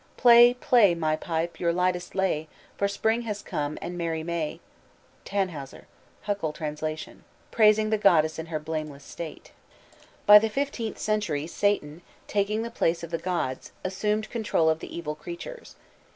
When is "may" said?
4.23-4.59